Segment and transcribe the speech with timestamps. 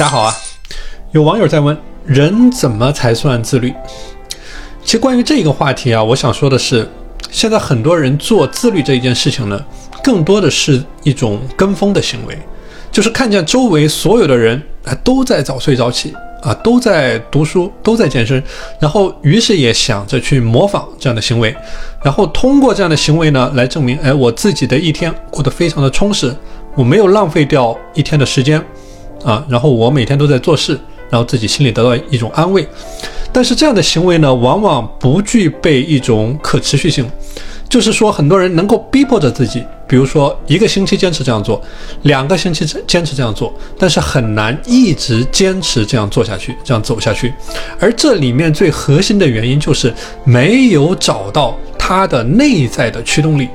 [0.00, 0.34] 大家好啊！
[1.12, 1.76] 有网友在问，
[2.06, 3.70] 人怎么才算自律？
[4.82, 6.88] 其实关于这个话题啊，我想说的是，
[7.30, 9.62] 现在很多人做自律这一件事情呢，
[10.02, 12.38] 更多的是一种跟风的行为，
[12.90, 18.42] 就是看见周围所有的人啊都在早睡早起啊，都在读书，都在健身，
[18.78, 21.54] 然后于是也想着去模仿这样的行为，
[22.02, 26.34] 然后通过这样的行为呢，来证明，哎，我自己的一天过得非常的充实，
[26.74, 28.64] 我没有浪费掉一天的时间。
[29.24, 30.78] 啊，然后我每天都在做事，
[31.08, 32.66] 然后自己心里得到一种安慰，
[33.32, 37.08] 但是这样的行为呢，往往不具备一种可持续性，
[37.68, 41.60] 就是说很多人能够逼迫着自己，比如说一个星期坚持这样做，
[42.02, 47.32] 两个星期坚持这样做，但是很难一直坚持这样做下去，这样走下去，
[47.78, 49.92] 而这里面最核心的原因就是
[50.24, 53.48] 没有找到他的内在的驱动力。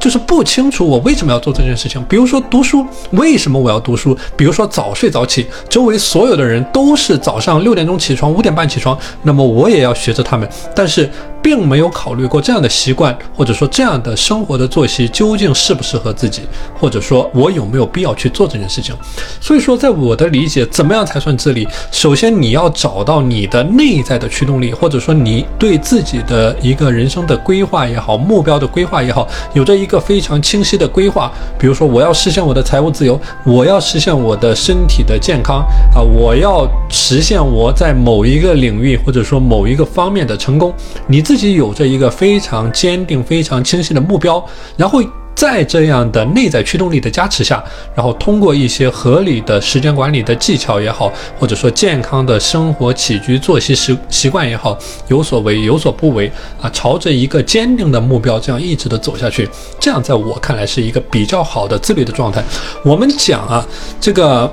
[0.00, 4.16] 就是不清楚我为什么要做这件事情，比如说读书，为什么我要读书？
[4.34, 11.08] 比如说早睡早起，周围所有的人都是早上六点钟起床，五点半起床，那么我也要学着他们，但是
[11.42, 16.42] 并没有考虑过这样的习惯，或者说这样的生活的作息究竟适不适合自己，
[16.78, 18.94] 或者说我有没有必要去做这件事情？
[19.38, 21.68] 所以说，在我的理解，怎么样才算自律？
[21.92, 29.89] 首先你要找到你的内在的驱动力，或者说你对自己的一个人生的规划也好，目标的规划也好，有着一。
[29.90, 40.72] 一个非常清晰的规划，比如说我要实现我的财务自由，我要实现我的身体的健康啊，我要实现我在某一个领域或者说某一个方面的成功。
[41.08, 44.40] 你自己有着一个非常坚定、非常清晰的目标，
[44.76, 45.02] 然后。
[45.40, 56.30] 在这样的内在驱动力的加持下，然后通过一些合理的时间管理的技巧也好，或者说健康的生活起居作息习习惯也好，有所为有所不为
[56.60, 59.48] 啊，朝着一个坚定的目标这样一直的走下去，
[59.80, 62.44] 这样在我看来是一个比较好的自律的状态。
[62.84, 63.66] 我们讲啊，
[63.98, 64.52] 这个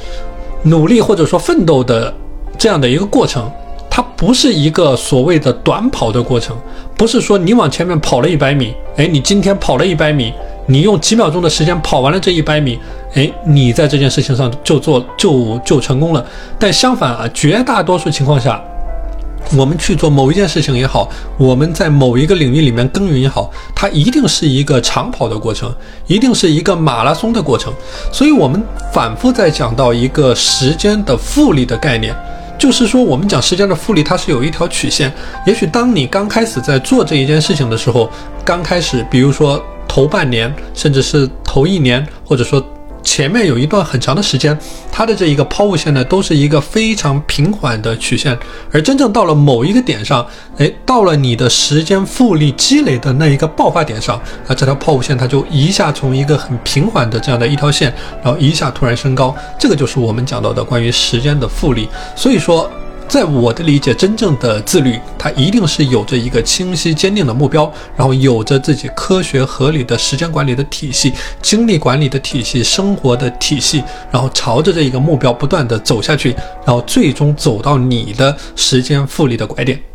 [0.64, 2.12] 努力或者说奋斗的
[2.58, 3.50] 这样的一个过程。
[3.90, 6.56] 它不是一个所谓的短跑的过程，
[6.96, 10.32] 不是说你往前面跑了一百米，哎，你今天跑了一百米，
[10.66, 12.78] 你用几秒钟的时间跑完了这一百米，
[13.14, 16.24] 哎，你在这件事情上就做就就成功了。
[16.58, 18.62] 但相反啊，绝大多数情况下，
[19.56, 25.74] 我们去做某一件事情也好，我们在某一个领域里面耕耘也好，它一定是一个长跑的过程，
[26.06, 27.72] 一定是一个马拉松的过程。
[28.12, 28.62] 所以，我们
[28.92, 32.14] 反复在讲到一个时间的复利的概念。
[32.60, 35.10] 就是说，我们讲时间的复利，它是有一条曲线。
[35.46, 38.08] 也许当你刚开始在做这一件事情的时候，
[38.44, 42.62] 刚开始，比如说头半年，甚至是头一年，或者说。
[43.10, 44.56] 前面有一段很长的时间，
[44.92, 48.38] 它的这一个抛物线呢，都是一个非常平缓的曲线，
[48.70, 50.24] 而真正到了某一个点上，
[50.58, 61.88] 哎，到了你的时间复利积累的那一个爆发点上，那，这条抛物线它就一下从一个很平缓的这样的一条线，然后一下突然升高，这个就是我们讲到的关于时间的复利。
[62.14, 62.70] 所以说。
[63.10, 71.12] 在我的理解，真正的自律，它一定是有着一个清晰坚定的目标，然后有着自己科学合理的时间管理的体系、
[71.42, 73.82] 精力管理的体系、生活的体系，
[74.12, 76.30] 然后朝着这一个目标不断的走下去，
[76.64, 79.89] 然后最终走到你的时间复利的拐点。